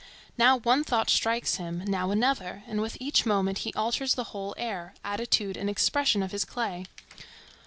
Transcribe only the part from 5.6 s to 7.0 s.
expression of his clay.